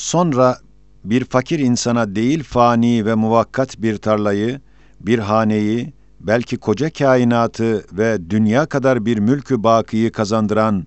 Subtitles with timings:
[0.00, 0.58] Sonra
[1.04, 4.60] bir fakir insana değil fani ve muvakkat bir tarlayı,
[5.00, 10.86] bir haneyi, belki koca kainatı ve dünya kadar bir mülkü bakiyi kazandıran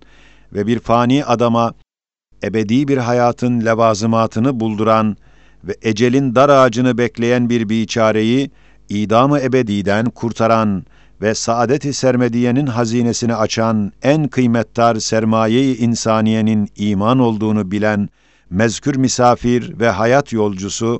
[0.53, 1.73] ve bir fani adama
[2.43, 5.17] ebedi bir hayatın levazımatını bulduran
[5.63, 8.51] ve ecelin dar ağacını bekleyen bir biçareyi
[8.89, 10.85] idamı ebediden kurtaran
[11.21, 18.09] ve saadet-i sermediyenin hazinesini açan en kıymettar sermaye-i insaniyenin iman olduğunu bilen
[18.53, 20.99] mezkür misafir ve hayat yolcusu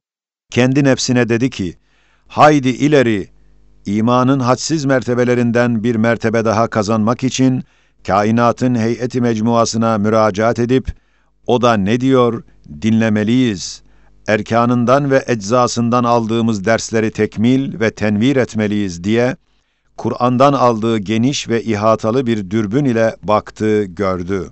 [0.52, 1.76] kendi nefsine dedi ki,
[2.28, 3.30] haydi ileri,
[3.86, 7.64] imanın hadsiz mertebelerinden bir mertebe daha kazanmak için
[8.08, 10.88] kainatın heyeti mecmuasına müracaat edip,
[11.48, 12.44] o da ne diyor,
[12.82, 13.84] dinlemeliyiz.
[14.28, 19.36] Erkanından ve eczasından aldığımız dersleri tekmil ve tenvir etmeliyiz diye,
[19.98, 24.50] Kur'an'dan aldığı geniş ve ihatalı bir dürbün ile baktı, gördü.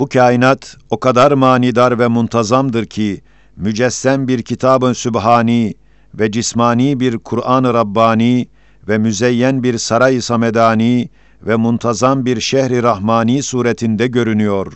[0.00, 3.20] Bu kainat o kadar manidar ve muntazamdır ki,
[3.56, 5.74] mücessem bir kitabın sübhani
[6.14, 8.48] ve cismani bir Kur'an-ı Rabbani
[8.88, 11.08] ve müzeyyen bir saray-ı samedani
[11.42, 14.72] ve muntazam bir şehri rahmani suretinde görünüyor.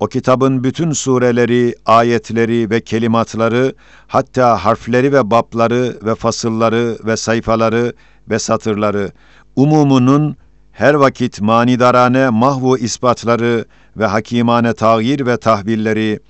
[0.00, 3.74] O kitabın bütün sureleri, ayetleri ve kelimatları,
[4.06, 7.92] hatta harfleri ve bapları ve fasılları ve sayfaları
[8.30, 9.12] ve satırları,
[9.56, 10.36] umumunun
[10.80, 13.64] her vakit manidarane mahvu ispatları
[13.96, 16.20] ve hakimane tağyir ve tahvilleri,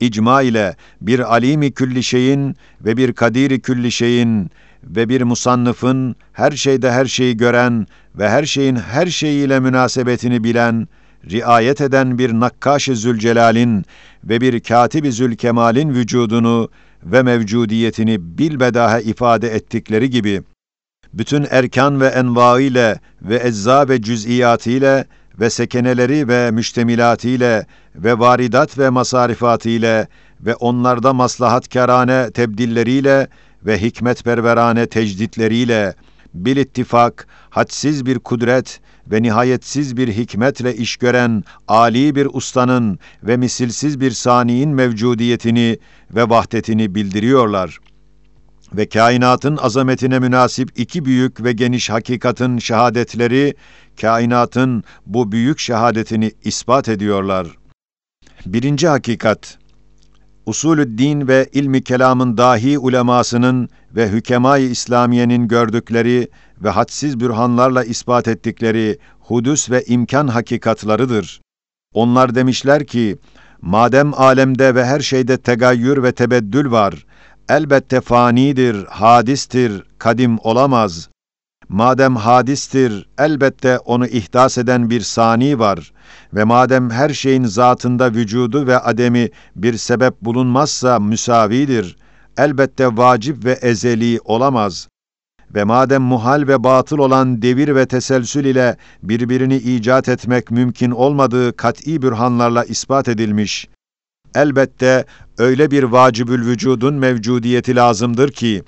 [0.00, 4.50] icma ile bir alimi külli şeyin ve bir kadiri külli şeyin
[4.82, 10.88] ve bir musannıfın her şeyde her şeyi gören ve her şeyin her şeyiyle münasebetini bilen,
[11.30, 13.84] riayet eden bir nakkaş-ı zülcelalin
[14.24, 16.68] ve bir katib-i zülkemalin vücudunu
[17.02, 20.42] ve mevcudiyetini bilbedahe ifade ettikleri gibi,
[21.14, 25.04] bütün erkan ve enva ile ve ecza ve cüz'iyatıyla
[25.40, 30.06] ve sekeneleri ve müştemilatiyle ve varidat ve masarifatıyla
[30.40, 33.28] ve onlarda maslahatkârane tebdilleriyle
[33.66, 35.94] ve hikmetperverane tecditleriyle
[36.34, 43.36] bil ittifak, hadsiz bir kudret ve nihayetsiz bir hikmetle iş gören ali bir ustanın ve
[43.36, 45.78] misilsiz bir saniyin mevcudiyetini
[46.10, 47.78] ve vahdetini bildiriyorlar.
[48.76, 53.54] Ve kainatın azametine münasip iki büyük ve geniş hakikatın şehadetleri,
[54.00, 57.46] kainatın bu büyük şehadetini ispat ediyorlar.
[58.46, 59.58] Birinci hakikat,
[60.46, 66.28] usulü din ve ilmi kelamın dahi ulemasının ve hükemay İslamiyenin gördükleri
[66.64, 71.40] ve hadsiz bürhanlarla ispat ettikleri hudüs ve imkan hakikatlarıdır.
[71.94, 73.18] Onlar demişler ki,
[73.62, 77.06] madem alemde ve her şeyde tegayyür ve tebeddül var,
[77.50, 81.08] elbette fanidir, hadistir, kadim olamaz.
[81.68, 85.92] Madem hadistir, elbette onu ihdas eden bir sani var
[86.34, 91.96] ve madem her şeyin zatında vücudu ve ademi bir sebep bulunmazsa müsavidir,
[92.38, 94.88] elbette vacip ve ezeli olamaz.
[95.54, 101.56] Ve madem muhal ve batıl olan devir ve teselsül ile birbirini icat etmek mümkün olmadığı
[101.56, 103.68] kat'i bürhanlarla ispat edilmiş,
[104.34, 105.04] elbette
[105.38, 108.62] öyle bir vacibül vücudun mevcudiyeti lazımdır ki,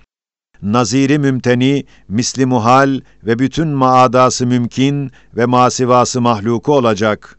[0.63, 7.39] naziri mümteni, misli muhal ve bütün maadası mümkün ve masivası mahluku olacak.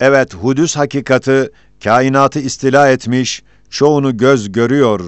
[0.00, 1.50] Evet, hudüs hakikati,
[1.84, 5.00] kainatı istila etmiş, çoğunu göz görüyor,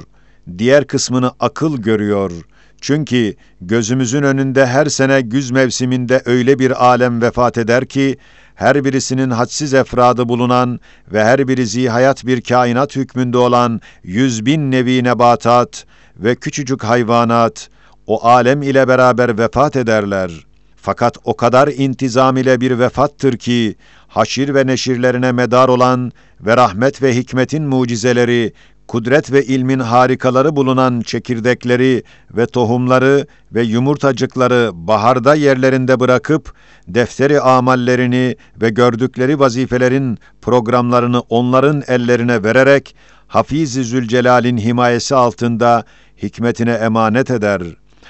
[0.59, 2.33] diğer kısmını akıl görüyor.
[2.81, 8.17] Çünkü gözümüzün önünde her sene güz mevsiminde öyle bir alem vefat eder ki,
[8.61, 10.81] her birisinin hadsiz efradı bulunan
[11.13, 17.69] ve her biri hayat bir kainat hükmünde olan yüz bin nevi nebatat ve küçücük hayvanat,
[18.07, 20.31] o alem ile beraber vefat ederler.
[20.77, 23.77] Fakat o kadar intizam ile bir vefattır ki,
[24.09, 28.53] haşir ve neşirlerine medar olan ve rahmet ve hikmetin mucizeleri,
[28.91, 32.03] kudret ve ilmin harikaları bulunan çekirdekleri
[32.37, 36.55] ve tohumları ve yumurtacıkları baharda yerlerinde bırakıp,
[36.89, 42.97] defteri amallerini ve gördükleri vazifelerin programlarını onların ellerine vererek,
[43.29, 45.85] Hafiz-i Zülcelal'in himayesi altında
[46.23, 47.63] hikmetine emanet eder.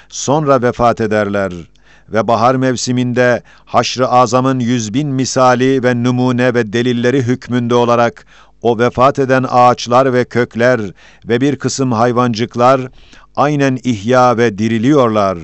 [0.09, 1.53] Sonra vefat ederler
[2.09, 8.25] ve bahar mevsiminde haşr-ı azamın yüz bin misali ve numune ve delilleri hükmünde olarak
[8.61, 10.81] o vefat eden ağaçlar ve kökler
[11.27, 12.81] ve bir kısım hayvancıklar
[13.35, 15.37] aynen ihya ve diriliyorlar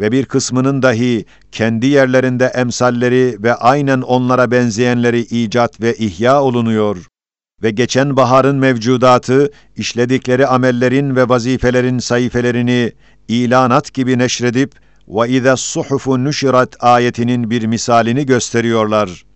[0.00, 7.06] ve bir kısmının dahi kendi yerlerinde emsalleri ve aynen onlara benzeyenleri icat ve ihya olunuyor
[7.62, 12.92] ve geçen baharın mevcudatı işledikleri amellerin ve vazifelerin sayfelerini
[13.28, 14.72] ilanat gibi neşredip
[15.08, 19.27] ve ize suhufu nüşirat ayetinin bir misalini gösteriyorlar.''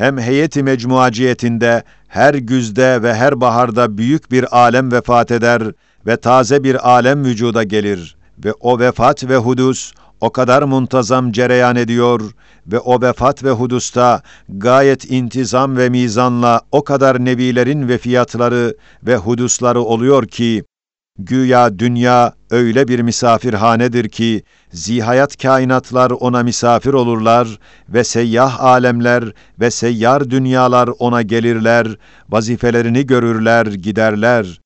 [0.00, 5.62] Hem heyeti mecmuaciyetinde her güzde ve her baharda büyük bir alem vefat eder
[6.06, 11.76] ve taze bir alem vücuda gelir ve o vefat ve hudus o kadar muntazam cereyan
[11.76, 12.20] ediyor
[12.66, 19.16] ve o vefat ve hudusta gayet intizam ve mizanla o kadar nebilerin ve fiyatları ve
[19.16, 20.64] hudusları oluyor ki,
[21.24, 27.58] güya dünya öyle bir misafirhanedir ki, zihayat kainatlar ona misafir olurlar
[27.88, 29.24] ve seyyah alemler
[29.60, 31.86] ve seyyar dünyalar ona gelirler,
[32.28, 34.60] vazifelerini görürler, giderler.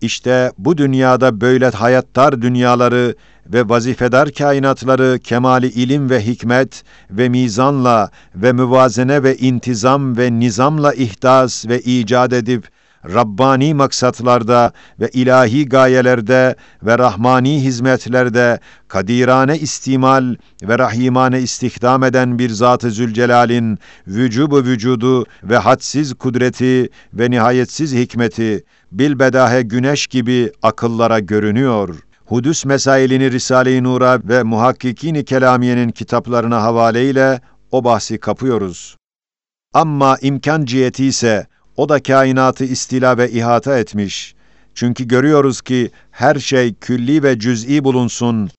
[0.00, 3.14] İşte bu dünyada böyle hayattar dünyaları
[3.46, 10.94] ve vazifedar kainatları kemali ilim ve hikmet ve mizanla ve müvazene ve intizam ve nizamla
[10.94, 12.68] ihdas ve icat edip
[13.14, 22.50] Rabbani maksatlarda ve ilahi gayelerde ve rahmani hizmetlerde kadirane istimal ve rahimane istihdam eden bir
[22.50, 32.06] Zat-ı Zülcelal'in vücubu vücudu ve hadsiz kudreti ve nihayetsiz hikmeti bilbedahe güneş gibi akıllara görünüyor.''
[32.26, 38.96] Hudüs mesailini Risale-i Nur'a ve Muhakkikini Kelamiye'nin kitaplarına havaleyle o bahsi kapıyoruz.
[39.74, 44.34] Ama imkan ciheti ise o da kainatı istila ve ihata etmiş.
[44.74, 48.50] Çünkü görüyoruz ki her şey külli ve cüz'i bulunsun,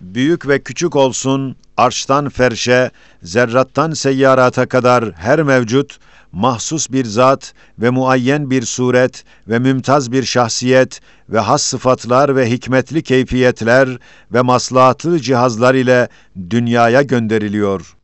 [0.00, 2.90] büyük ve küçük olsun, arştan ferşe,
[3.22, 5.98] zerrattan seyyarata kadar her mevcut,
[6.32, 12.50] mahsus bir zat ve muayyen bir suret ve mümtaz bir şahsiyet ve has sıfatlar ve
[12.50, 13.88] hikmetli keyfiyetler
[14.32, 16.08] ve maslahatlı cihazlar ile
[16.50, 17.96] dünyaya gönderiliyor.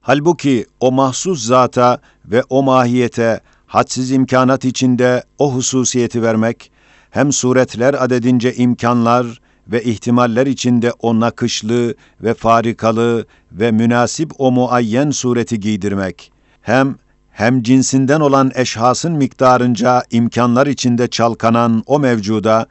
[0.00, 3.40] Halbuki o mahsus zata ve o mahiyete
[3.70, 6.70] hadsiz imkanat içinde o hususiyeti vermek,
[7.10, 15.10] hem suretler adedince imkanlar ve ihtimaller içinde o nakışlı ve farikalı ve münasip o muayyen
[15.10, 16.32] sureti giydirmek,
[16.62, 16.96] hem
[17.30, 22.66] hem cinsinden olan eşhasın miktarınca imkanlar içinde çalkanan o mevcuda,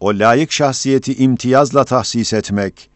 [0.00, 2.90] o layık şahsiyeti imtiyazla tahsis etmek,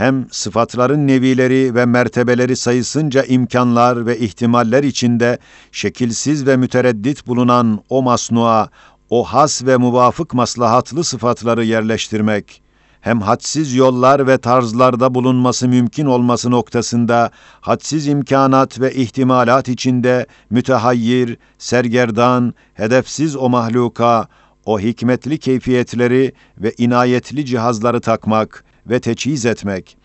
[0.00, 5.38] hem sıfatların nevileri ve mertebeleri sayısınca imkanlar ve ihtimaller içinde
[5.72, 8.68] şekilsiz ve mütereddit bulunan o masnua,
[9.10, 12.62] o has ve muvafık maslahatlı sıfatları yerleştirmek,
[13.00, 17.30] hem hadsiz yollar ve tarzlarda bulunması mümkün olması noktasında
[17.60, 24.28] hadsiz imkanat ve ihtimalat içinde mütehayyir, sergerdan, hedefsiz o mahluka,
[24.64, 29.96] o hikmetli keyfiyetleri ve inayetli cihazları takmak ve teçhiz etmek,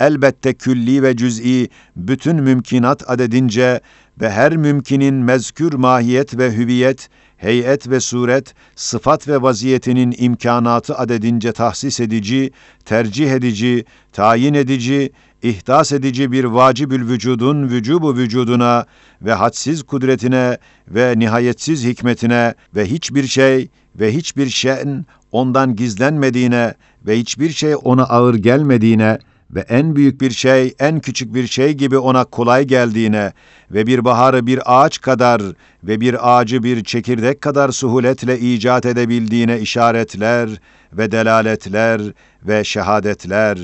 [0.00, 3.80] elbette külli ve cüz'i bütün mümkinat adedince
[4.20, 11.52] ve her mümkinin mezkür mahiyet ve hüviyet heyet ve suret, sıfat ve vaziyetinin imkanatı adedince
[11.52, 12.50] tahsis edici,
[12.84, 15.12] tercih edici, tayin edici,
[15.42, 18.86] ihdas edici bir vacibül vücudun vücubu vücuduna
[19.22, 26.74] ve hadsiz kudretine ve nihayetsiz hikmetine ve hiçbir şey ve hiçbir şeyin ondan gizlenmediğine
[27.06, 29.18] ve hiçbir şey ona ağır gelmediğine
[29.50, 33.32] ve en büyük bir şey, en küçük bir şey gibi ona kolay geldiğine
[33.70, 35.42] ve bir baharı bir ağaç kadar
[35.84, 40.50] ve bir ağacı bir çekirdek kadar suhuletle icat edebildiğine işaretler
[40.92, 42.00] ve delaletler
[42.42, 43.58] ve şehadetler,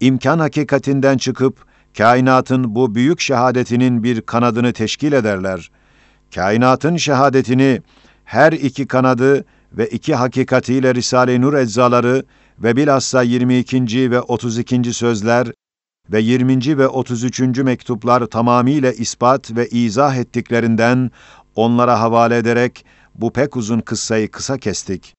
[0.00, 1.66] imkan hakikatinden çıkıp
[1.98, 5.70] kainatın bu büyük şehadetinin bir kanadını teşkil ederler.
[6.34, 7.80] Kainatın şehadetini
[8.24, 12.24] her iki kanadı ve iki hakikatiyle Risale-i Nur eczaları
[12.58, 14.10] ve bilhassa 22.
[14.10, 14.94] ve 32.
[14.94, 15.52] sözler
[16.12, 16.78] ve 20.
[16.78, 17.40] ve 33.
[17.58, 21.10] mektuplar tamamiyle ispat ve izah ettiklerinden
[21.54, 25.14] onlara havale ederek bu pek uzun kıssayı kısa kestik.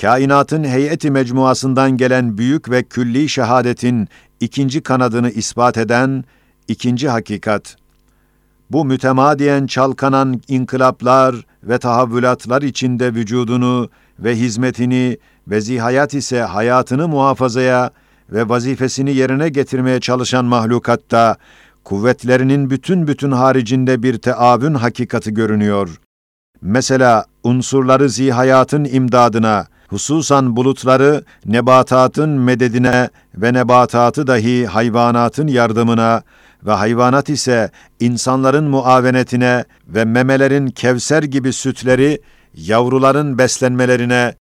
[0.00, 4.08] Kainatın heyeti mecmuasından gelen büyük ve külli şehadetin
[4.40, 6.24] ikinci kanadını ispat eden
[6.68, 7.76] ikinci hakikat.
[8.70, 17.90] Bu mütemadiyen çalkanan inkılaplar ve tahavvülatlar içinde vücudunu ve hizmetini ve zihayat ise hayatını muhafazaya
[18.32, 21.36] ve vazifesini yerine getirmeye çalışan mahlukatta
[21.84, 26.00] kuvvetlerinin bütün bütün haricinde bir teavün hakikati görünüyor.
[26.62, 36.22] Mesela unsurları zihayatın imdadına, hususan bulutları nebatatın mededine ve nebatatı dahi hayvanatın yardımına
[36.66, 42.20] ve hayvanat ise insanların muavenetine ve memelerin kevser gibi sütleri
[42.54, 44.34] yavruların beslenmelerine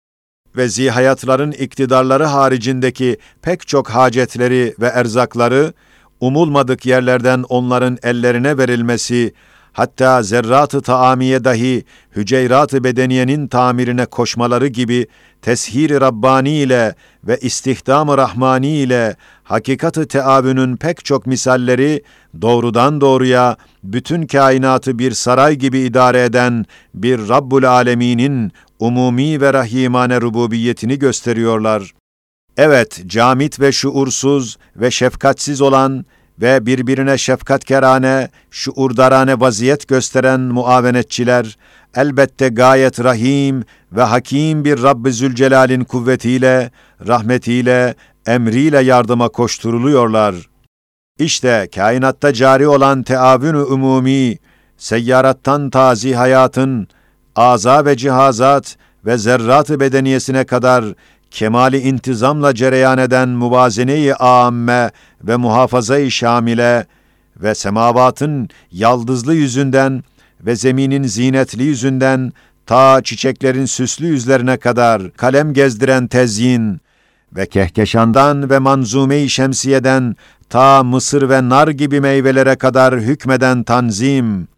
[0.56, 5.72] ve zihayatların iktidarları haricindeki pek çok hacetleri ve erzakları,
[6.20, 9.32] umulmadık yerlerden onların ellerine verilmesi,
[9.78, 11.84] hatta zerrat-ı taamiye dahi
[12.16, 15.06] hüceyrat-ı bedeniyenin tamirine koşmaları gibi
[15.42, 16.94] teshir-i Rabbani ile
[17.24, 22.02] ve istihdam-ı Rahmani ile hakikat-ı teavünün pek çok misalleri
[22.42, 30.20] doğrudan doğruya bütün kainatı bir saray gibi idare eden bir Rabbul Alemin'in umumi ve rahimane
[30.20, 31.94] rububiyetini gösteriyorlar.
[32.56, 36.04] Evet, camit ve şuursuz ve şefkatsiz olan
[36.40, 41.56] ve birbirine şefkatkerane, şuurdarane vaziyet gösteren muavenetçiler,
[41.96, 46.70] elbette gayet rahim ve hakim bir Rabb-i Zülcelal'in kuvvetiyle,
[47.06, 47.94] rahmetiyle,
[48.26, 50.34] emriyle yardıma koşturuluyorlar.
[51.18, 54.38] İşte kainatta cari olan teavün-ü umumi,
[54.76, 56.88] seyyarattan tazi hayatın,
[57.36, 60.84] aza ve cihazat ve zerrat-ı bedeniyesine kadar
[61.30, 64.90] kemali intizamla cereyan eden muvazene-i âmme
[65.22, 66.86] ve muhafaza-i şamile
[67.36, 70.04] ve semavatın yaldızlı yüzünden
[70.40, 72.32] ve zeminin zinetli yüzünden
[72.66, 76.80] ta çiçeklerin süslü yüzlerine kadar kalem gezdiren tezyin
[77.36, 80.16] ve kehkeşandan ve manzume-i şemsiyeden
[80.50, 84.48] ta mısır ve nar gibi meyvelere kadar hükmeden tanzim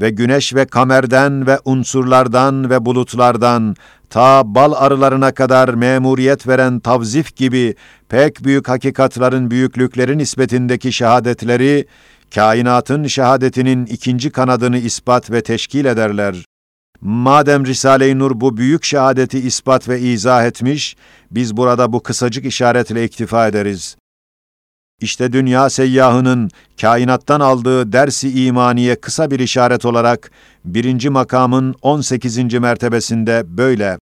[0.00, 3.76] ve güneş ve kamerden ve unsurlardan ve bulutlardan
[4.10, 7.74] ta bal arılarına kadar memuriyet veren tavzif gibi
[8.08, 11.86] pek büyük hakikatların büyüklükleri nispetindeki şehadetleri,
[12.34, 16.44] kainatın şehadetinin ikinci kanadını ispat ve teşkil ederler.
[17.00, 20.96] Madem Risale-i Nur bu büyük şehadeti ispat ve izah etmiş,
[21.30, 23.96] biz burada bu kısacık işaretle iktifa ederiz.
[25.00, 30.30] İşte dünya seyyahının kainattan aldığı dersi imaniye kısa bir işaret olarak
[30.64, 32.54] birinci makamın 18.
[32.54, 33.98] mertebesinde böyle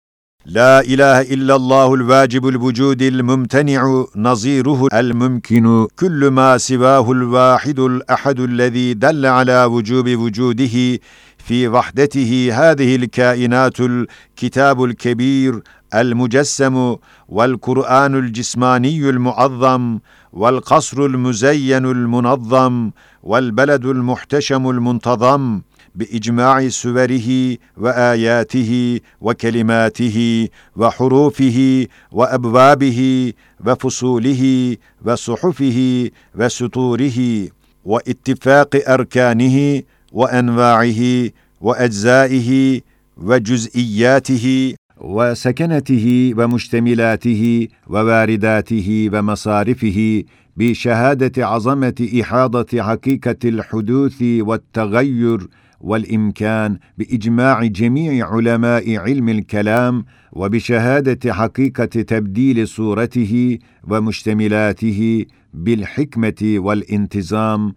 [0.46, 9.00] La ilahe illallahul vacibul vücudil mumteni'u naziruhu el mümkinu kullu ma sivahul vahidul ahadul lezî
[9.02, 11.00] delle ala vücubi vücudihi
[11.44, 15.62] في وحدته هذه الكائنات الكتاب الكبير
[15.94, 16.96] المجسم
[17.28, 19.98] والقرآن الجسماني المعظم
[20.32, 22.90] والقصر المزين المنظم
[23.22, 25.60] والبلد المحتشم المنتظم
[25.94, 33.32] بإجماع سوره وآياته وكلماته وحروفه وأبوابه
[33.66, 37.48] وفصوله وصحفه وسطوره
[37.84, 39.82] واتفاق أركانه
[40.12, 42.80] وأنواعه وأجزائه
[43.16, 50.22] وجزئياته وسكنته ومشتملاته ووارداته ومصارفه
[50.56, 55.48] بشهادة عظمة إحاطة حقيقة الحدوث والتغير
[55.80, 67.74] والإمكان بإجماع جميع علماء علم الكلام وبشهادة حقيقة تبديل صورته ومشتملاته بالحكمة والانتظام.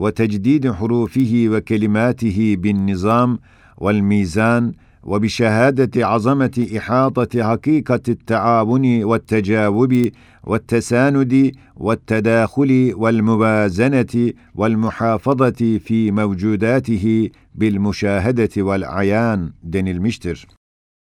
[0.00, 3.38] وتجديد حروفه وكلماته بالنظام
[3.78, 10.08] والميزان وبشهادة عظمة إحاطة حقيقة التعاون والتجاوب
[10.44, 20.59] والتساند والتداخل والموازنة والمحافظة في موجوداته بالمشاهدة والعيان denilmiştir.